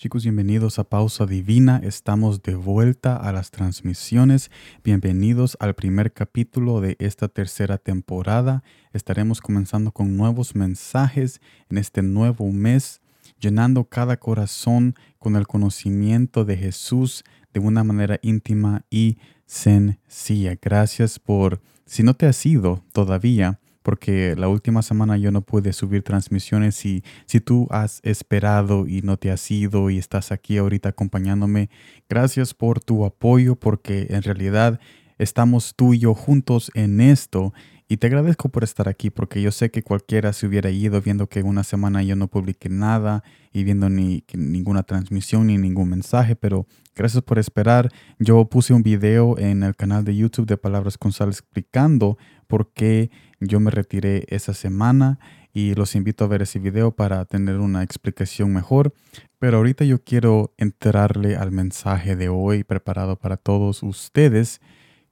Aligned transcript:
Chicos, 0.00 0.22
bienvenidos 0.22 0.78
a 0.78 0.84
Pausa 0.84 1.26
Divina. 1.26 1.78
Estamos 1.84 2.42
de 2.42 2.54
vuelta 2.54 3.16
a 3.16 3.32
las 3.32 3.50
transmisiones. 3.50 4.50
Bienvenidos 4.82 5.58
al 5.60 5.74
primer 5.74 6.14
capítulo 6.14 6.80
de 6.80 6.96
esta 7.00 7.28
tercera 7.28 7.76
temporada. 7.76 8.62
Estaremos 8.94 9.42
comenzando 9.42 9.92
con 9.92 10.16
nuevos 10.16 10.54
mensajes 10.54 11.42
en 11.68 11.76
este 11.76 12.00
nuevo 12.00 12.50
mes, 12.50 13.02
llenando 13.40 13.84
cada 13.84 14.16
corazón 14.16 14.94
con 15.18 15.36
el 15.36 15.46
conocimiento 15.46 16.46
de 16.46 16.56
Jesús 16.56 17.22
de 17.52 17.60
una 17.60 17.84
manera 17.84 18.18
íntima 18.22 18.86
y 18.88 19.18
sencilla. 19.44 20.56
Gracias 20.62 21.18
por, 21.18 21.60
si 21.84 22.02
no 22.04 22.14
te 22.14 22.24
has 22.24 22.46
ido 22.46 22.82
todavía, 22.92 23.59
porque 23.82 24.34
la 24.36 24.48
última 24.48 24.82
semana 24.82 25.16
yo 25.16 25.30
no 25.30 25.42
pude 25.42 25.72
subir 25.72 26.02
transmisiones 26.02 26.84
y 26.84 27.02
si 27.26 27.40
tú 27.40 27.66
has 27.70 28.00
esperado 28.02 28.86
y 28.86 29.02
no 29.02 29.16
te 29.16 29.30
has 29.30 29.50
ido 29.50 29.90
y 29.90 29.98
estás 29.98 30.32
aquí 30.32 30.58
ahorita 30.58 30.90
acompañándome, 30.90 31.70
gracias 32.08 32.54
por 32.54 32.80
tu 32.80 33.04
apoyo 33.04 33.56
porque 33.56 34.06
en 34.10 34.22
realidad 34.22 34.80
estamos 35.18 35.74
tú 35.76 35.94
y 35.94 35.98
yo 35.98 36.14
juntos 36.14 36.70
en 36.74 37.00
esto 37.00 37.52
y 37.90 37.96
te 37.96 38.06
agradezco 38.06 38.48
por 38.50 38.62
estar 38.62 38.88
aquí 38.88 39.10
porque 39.10 39.42
yo 39.42 39.50
sé 39.50 39.72
que 39.72 39.82
cualquiera 39.82 40.32
se 40.32 40.46
hubiera 40.46 40.70
ido 40.70 41.02
viendo 41.02 41.26
que 41.26 41.42
una 41.42 41.64
semana 41.64 42.04
yo 42.04 42.14
no 42.14 42.28
publiqué 42.28 42.68
nada 42.68 43.24
y 43.52 43.64
viendo 43.64 43.90
ni 43.90 44.22
ninguna 44.32 44.84
transmisión 44.84 45.48
ni 45.48 45.58
ningún 45.58 45.88
mensaje, 45.88 46.36
pero 46.36 46.68
gracias 46.94 47.24
por 47.24 47.40
esperar. 47.40 47.90
Yo 48.20 48.44
puse 48.44 48.74
un 48.74 48.84
video 48.84 49.36
en 49.38 49.64
el 49.64 49.74
canal 49.74 50.04
de 50.04 50.14
YouTube 50.14 50.46
de 50.46 50.56
Palabras 50.56 50.98
Sal 51.10 51.30
explicando 51.30 52.16
por 52.46 52.72
qué 52.72 53.10
yo 53.40 53.58
me 53.58 53.72
retiré 53.72 54.24
esa 54.28 54.54
semana 54.54 55.18
y 55.52 55.74
los 55.74 55.96
invito 55.96 56.24
a 56.24 56.28
ver 56.28 56.42
ese 56.42 56.60
video 56.60 56.92
para 56.92 57.24
tener 57.24 57.56
una 57.56 57.82
explicación 57.82 58.52
mejor. 58.52 58.94
Pero 59.40 59.56
ahorita 59.56 59.84
yo 59.84 60.04
quiero 60.04 60.54
entrarle 60.58 61.34
al 61.34 61.50
mensaje 61.50 62.14
de 62.14 62.28
hoy 62.28 62.62
preparado 62.62 63.16
para 63.16 63.36
todos 63.36 63.82
ustedes 63.82 64.60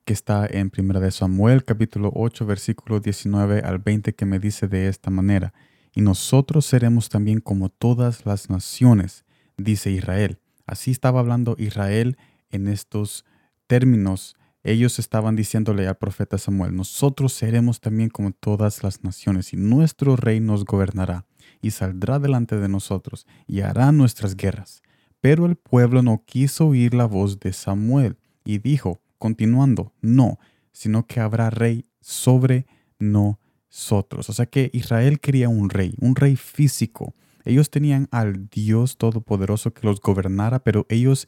que 0.09 0.15
está 0.15 0.47
en 0.51 0.73
1 0.75 1.01
de 1.01 1.11
Samuel 1.11 1.67
capítulo 1.67 2.11
8 2.15 2.47
versículo 2.47 2.99
19 2.99 3.61
al 3.61 3.79
20 3.79 4.15
que 4.15 4.25
me 4.25 4.39
dice 4.39 4.67
de 4.67 4.89
esta 4.89 5.11
manera, 5.11 5.53
y 5.95 6.01
nosotros 6.01 6.65
seremos 6.65 7.11
también 7.11 7.41
como 7.41 7.69
todas 7.69 8.25
las 8.25 8.49
naciones, 8.49 9.27
dice 9.59 9.91
Israel. 9.91 10.39
Así 10.65 10.93
estaba 10.93 11.21
hablando 11.21 11.57
Israel 11.59 12.17
en 12.49 12.69
estos 12.69 13.27
términos. 13.67 14.35
Ellos 14.63 14.99
estaban 14.99 15.37
diciéndole 15.37 15.87
al 15.87 15.99
profeta 15.99 16.39
Samuel, 16.39 16.75
nosotros 16.75 17.35
seremos 17.35 17.83
también 17.83 18.09
como 18.09 18.31
todas 18.31 18.83
las 18.83 19.05
naciones, 19.05 19.53
y 19.53 19.59
nuestro 19.59 20.17
rey 20.17 20.41
nos 20.41 20.65
gobernará, 20.65 21.27
y 21.61 21.73
saldrá 21.73 22.19
delante 22.19 22.57
de 22.57 22.71
nosotros, 22.71 23.27
y 23.47 23.61
hará 23.61 23.93
nuestras 23.93 24.37
guerras. 24.37 24.81
Pero 25.21 25.45
el 25.45 25.57
pueblo 25.57 26.01
no 26.01 26.23
quiso 26.25 26.69
oír 26.69 26.95
la 26.95 27.05
voz 27.05 27.39
de 27.41 27.53
Samuel, 27.53 28.17
y 28.43 28.57
dijo, 28.57 29.03
continuando, 29.19 29.93
no, 30.01 30.39
sino 30.73 31.07
que 31.07 31.21
habrá 31.21 31.51
rey 31.51 31.85
sobre 32.01 32.67
nosotros. 32.99 34.29
O 34.29 34.33
sea 34.33 34.47
que 34.47 34.71
Israel 34.73 35.21
quería 35.21 35.49
un 35.49 35.71
rey, 35.71 35.95
un 36.01 36.17
rey 36.17 36.37
físico. 36.37 37.15
Ellos 37.45 37.71
tenían 37.71 38.09
al 38.11 38.49
Dios 38.49 38.97
Todopoderoso 38.99 39.73
que 39.73 39.87
los 39.87 40.01
gobernara, 40.01 40.59
pero 40.61 40.87
ellos 40.89 41.27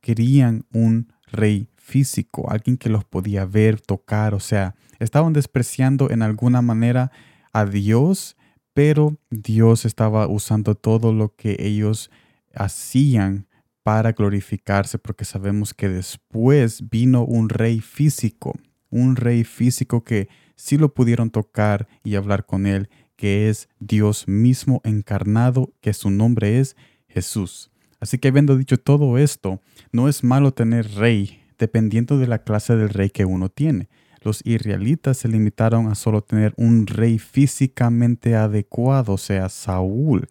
querían 0.00 0.66
un 0.72 1.12
rey 1.26 1.68
físico, 1.76 2.50
alguien 2.50 2.76
que 2.76 2.88
los 2.88 3.04
podía 3.04 3.44
ver, 3.44 3.80
tocar, 3.80 4.34
o 4.34 4.40
sea, 4.40 4.74
estaban 4.98 5.32
despreciando 5.32 6.10
en 6.10 6.22
alguna 6.22 6.62
manera 6.62 7.10
a 7.52 7.66
Dios, 7.66 8.36
pero 8.72 9.16
Dios 9.30 9.84
estaba 9.84 10.26
usando 10.28 10.74
todo 10.74 11.12
lo 11.12 11.34
que 11.34 11.56
ellos 11.58 12.10
hacían 12.54 13.46
para 13.84 14.12
glorificarse, 14.12 14.98
porque 14.98 15.26
sabemos 15.26 15.74
que 15.74 15.88
después 15.88 16.88
vino 16.88 17.22
un 17.24 17.50
rey 17.50 17.80
físico, 17.80 18.58
un 18.88 19.14
rey 19.14 19.44
físico 19.44 20.02
que 20.02 20.28
sí 20.56 20.78
lo 20.78 20.94
pudieron 20.94 21.30
tocar 21.30 21.86
y 22.02 22.16
hablar 22.16 22.46
con 22.46 22.66
él, 22.66 22.88
que 23.14 23.50
es 23.50 23.68
Dios 23.78 24.26
mismo 24.26 24.80
encarnado, 24.84 25.74
que 25.82 25.92
su 25.92 26.10
nombre 26.10 26.58
es 26.60 26.76
Jesús. 27.08 27.70
Así 28.00 28.18
que 28.18 28.28
habiendo 28.28 28.56
dicho 28.56 28.78
todo 28.78 29.18
esto, 29.18 29.60
no 29.92 30.08
es 30.08 30.24
malo 30.24 30.52
tener 30.52 30.90
rey, 30.94 31.42
dependiendo 31.58 32.18
de 32.18 32.26
la 32.26 32.38
clase 32.38 32.76
del 32.76 32.88
rey 32.88 33.10
que 33.10 33.26
uno 33.26 33.50
tiene. 33.50 33.90
Los 34.22 34.40
israelitas 34.46 35.18
se 35.18 35.28
limitaron 35.28 35.88
a 35.88 35.94
solo 35.94 36.22
tener 36.22 36.54
un 36.56 36.86
rey 36.86 37.18
físicamente 37.18 38.34
adecuado, 38.34 39.12
o 39.12 39.18
sea, 39.18 39.50
Saúl, 39.50 40.26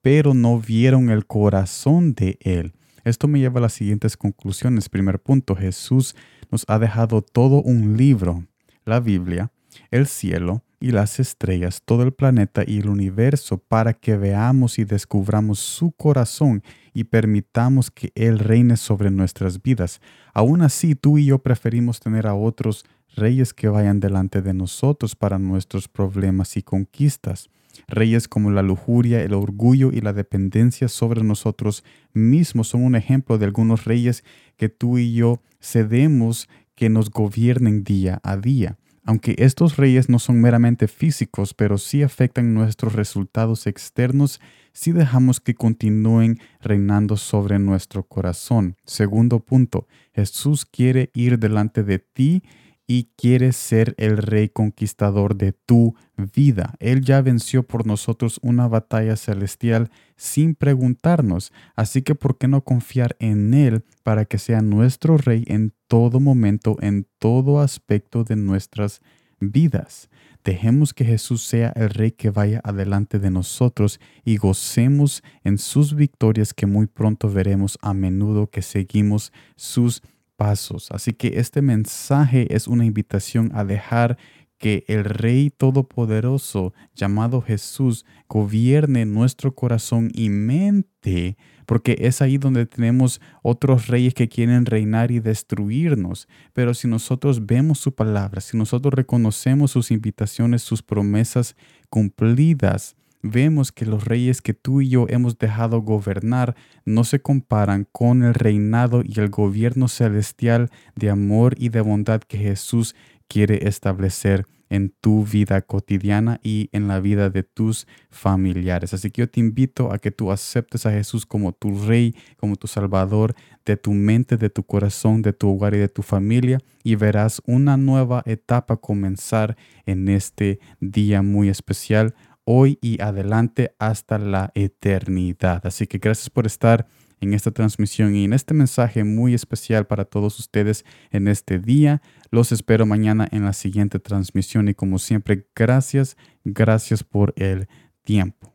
pero 0.00 0.32
no 0.32 0.58
vieron 0.58 1.10
el 1.10 1.26
corazón 1.26 2.14
de 2.14 2.38
él. 2.40 2.72
Esto 3.04 3.28
me 3.28 3.38
lleva 3.38 3.58
a 3.58 3.62
las 3.62 3.74
siguientes 3.74 4.16
conclusiones. 4.16 4.88
Primer 4.88 5.20
punto, 5.20 5.54
Jesús 5.54 6.16
nos 6.50 6.64
ha 6.68 6.78
dejado 6.78 7.22
todo 7.22 7.60
un 7.62 7.96
libro, 7.96 8.44
la 8.84 9.00
Biblia, 9.00 9.50
el 9.90 10.06
cielo 10.06 10.62
y 10.80 10.90
las 10.90 11.20
estrellas, 11.20 11.82
todo 11.84 12.02
el 12.02 12.12
planeta 12.12 12.62
y 12.66 12.78
el 12.78 12.88
universo 12.88 13.58
para 13.58 13.94
que 13.94 14.16
veamos 14.16 14.78
y 14.78 14.84
descubramos 14.84 15.58
su 15.58 15.92
corazón 15.92 16.62
y 16.92 17.04
permitamos 17.04 17.90
que 17.90 18.12
Él 18.14 18.38
reine 18.38 18.76
sobre 18.76 19.10
nuestras 19.10 19.62
vidas. 19.62 20.00
Aún 20.32 20.62
así, 20.62 20.94
tú 20.94 21.18
y 21.18 21.26
yo 21.26 21.38
preferimos 21.38 22.00
tener 22.00 22.26
a 22.26 22.34
otros 22.34 22.84
reyes 23.16 23.54
que 23.54 23.68
vayan 23.68 24.00
delante 24.00 24.42
de 24.42 24.54
nosotros 24.54 25.14
para 25.14 25.38
nuestros 25.38 25.88
problemas 25.88 26.56
y 26.56 26.62
conquistas. 26.62 27.48
Reyes 27.88 28.28
como 28.28 28.50
la 28.50 28.62
lujuria, 28.62 29.22
el 29.22 29.34
orgullo 29.34 29.92
y 29.92 30.00
la 30.00 30.12
dependencia 30.12 30.88
sobre 30.88 31.22
nosotros 31.22 31.84
mismos 32.12 32.68
son 32.68 32.84
un 32.84 32.96
ejemplo 32.96 33.38
de 33.38 33.46
algunos 33.46 33.84
reyes 33.84 34.24
que 34.56 34.68
tú 34.68 34.98
y 34.98 35.14
yo 35.14 35.42
cedemos 35.60 36.48
que 36.74 36.88
nos 36.88 37.10
gobiernen 37.10 37.84
día 37.84 38.20
a 38.22 38.36
día. 38.36 38.78
Aunque 39.06 39.34
estos 39.38 39.76
reyes 39.76 40.08
no 40.08 40.18
son 40.18 40.40
meramente 40.40 40.88
físicos, 40.88 41.52
pero 41.52 41.76
sí 41.76 42.02
afectan 42.02 42.54
nuestros 42.54 42.94
resultados 42.94 43.66
externos 43.66 44.40
si 44.72 44.92
dejamos 44.92 45.40
que 45.40 45.54
continúen 45.54 46.38
reinando 46.60 47.16
sobre 47.16 47.58
nuestro 47.58 48.04
corazón. 48.04 48.76
Segundo 48.84 49.40
punto, 49.40 49.86
Jesús 50.14 50.64
quiere 50.64 51.10
ir 51.12 51.38
delante 51.38 51.82
de 51.82 51.98
ti 51.98 52.42
y 52.86 53.10
quiere 53.16 53.52
ser 53.52 53.94
el 53.98 54.18
rey 54.18 54.48
conquistador 54.48 55.36
de 55.36 55.52
tu 55.52 55.94
vida. 56.16 56.74
Él 56.80 57.02
ya 57.02 57.22
venció 57.22 57.62
por 57.62 57.86
nosotros 57.86 58.38
una 58.42 58.68
batalla 58.68 59.16
celestial 59.16 59.90
sin 60.16 60.54
preguntarnos, 60.54 61.52
así 61.76 62.02
que 62.02 62.14
¿por 62.14 62.38
qué 62.38 62.48
no 62.48 62.62
confiar 62.62 63.16
en 63.18 63.54
Él 63.54 63.84
para 64.02 64.24
que 64.24 64.38
sea 64.38 64.60
nuestro 64.60 65.16
rey 65.16 65.44
en 65.46 65.72
todo 65.88 66.20
momento, 66.20 66.76
en 66.80 67.06
todo 67.18 67.60
aspecto 67.60 68.24
de 68.24 68.36
nuestras 68.36 69.00
vidas? 69.40 70.08
Dejemos 70.44 70.92
que 70.92 71.06
Jesús 71.06 71.42
sea 71.42 71.72
el 71.74 71.88
Rey 71.88 72.12
que 72.12 72.28
vaya 72.28 72.60
adelante 72.64 73.18
de 73.18 73.30
nosotros 73.30 73.98
y 74.26 74.36
gocemos 74.36 75.22
en 75.42 75.56
sus 75.56 75.94
victorias 75.94 76.52
que 76.52 76.66
muy 76.66 76.86
pronto 76.86 77.30
veremos 77.30 77.78
a 77.80 77.94
menudo 77.94 78.50
que 78.50 78.60
seguimos 78.60 79.32
sus 79.56 80.02
pasos. 80.36 80.90
Así 80.90 81.12
que 81.12 81.38
este 81.38 81.62
mensaje 81.62 82.54
es 82.54 82.68
una 82.68 82.84
invitación 82.84 83.50
a 83.54 83.64
dejar 83.64 84.18
que 84.58 84.84
el 84.88 85.04
Rey 85.04 85.50
Todopoderoso 85.50 86.72
llamado 86.94 87.42
Jesús 87.42 88.06
gobierne 88.28 89.04
nuestro 89.04 89.54
corazón 89.54 90.10
y 90.14 90.30
mente, 90.30 91.36
porque 91.66 91.96
es 92.00 92.22
ahí 92.22 92.38
donde 92.38 92.64
tenemos 92.66 93.20
otros 93.42 93.88
reyes 93.88 94.14
que 94.14 94.28
quieren 94.28 94.64
reinar 94.64 95.10
y 95.10 95.20
destruirnos. 95.20 96.28
Pero 96.52 96.72
si 96.72 96.88
nosotros 96.88 97.44
vemos 97.44 97.78
su 97.78 97.94
palabra, 97.94 98.40
si 98.40 98.56
nosotros 98.56 98.94
reconocemos 98.94 99.72
sus 99.72 99.90
invitaciones, 99.90 100.62
sus 100.62 100.82
promesas 100.82 101.56
cumplidas, 101.90 102.96
vemos 103.24 103.72
que 103.72 103.86
los 103.86 104.04
reyes 104.04 104.42
que 104.42 104.52
tú 104.52 104.82
y 104.82 104.90
yo 104.90 105.06
hemos 105.08 105.38
dejado 105.38 105.80
gobernar 105.80 106.54
no 106.84 107.04
se 107.04 107.20
comparan 107.20 107.88
con 107.90 108.22
el 108.22 108.34
reinado 108.34 109.02
y 109.02 109.18
el 109.18 109.30
gobierno 109.30 109.88
celestial 109.88 110.70
de 110.94 111.08
amor 111.08 111.54
y 111.58 111.70
de 111.70 111.80
bondad 111.80 112.20
que 112.20 112.36
Jesús 112.36 112.94
quiere 113.26 113.66
establecer 113.66 114.44
en 114.68 114.92
tu 115.00 115.24
vida 115.24 115.62
cotidiana 115.62 116.38
y 116.42 116.68
en 116.72 116.86
la 116.86 117.00
vida 117.00 117.30
de 117.30 117.44
tus 117.44 117.86
familiares. 118.10 118.92
Así 118.92 119.10
que 119.10 119.22
yo 119.22 119.30
te 119.30 119.40
invito 119.40 119.90
a 119.92 119.98
que 119.98 120.10
tú 120.10 120.30
aceptes 120.30 120.84
a 120.84 120.90
Jesús 120.90 121.24
como 121.24 121.52
tu 121.52 121.86
rey, 121.86 122.14
como 122.36 122.56
tu 122.56 122.66
salvador 122.66 123.34
de 123.64 123.76
tu 123.78 123.92
mente, 123.92 124.36
de 124.36 124.50
tu 124.50 124.64
corazón, 124.64 125.22
de 125.22 125.32
tu 125.32 125.48
hogar 125.48 125.74
y 125.74 125.78
de 125.78 125.88
tu 125.88 126.02
familia 126.02 126.58
y 126.82 126.96
verás 126.96 127.40
una 127.46 127.78
nueva 127.78 128.22
etapa 128.26 128.76
comenzar 128.76 129.56
en 129.86 130.08
este 130.08 130.58
día 130.80 131.22
muy 131.22 131.48
especial 131.48 132.14
hoy 132.44 132.78
y 132.80 133.00
adelante 133.00 133.74
hasta 133.78 134.18
la 134.18 134.50
eternidad. 134.54 135.66
Así 135.66 135.86
que 135.86 135.98
gracias 135.98 136.30
por 136.30 136.46
estar 136.46 136.86
en 137.20 137.34
esta 137.34 137.50
transmisión 137.50 138.14
y 138.14 138.24
en 138.24 138.32
este 138.32 138.54
mensaje 138.54 139.04
muy 139.04 139.34
especial 139.34 139.86
para 139.86 140.04
todos 140.04 140.38
ustedes 140.38 140.84
en 141.10 141.28
este 141.28 141.58
día. 141.58 142.02
Los 142.30 142.52
espero 142.52 142.86
mañana 142.86 143.28
en 143.30 143.44
la 143.44 143.52
siguiente 143.52 143.98
transmisión 143.98 144.68
y 144.68 144.74
como 144.74 144.98
siempre, 144.98 145.46
gracias, 145.54 146.16
gracias 146.44 147.02
por 147.02 147.32
el 147.36 147.68
tiempo. 148.04 148.53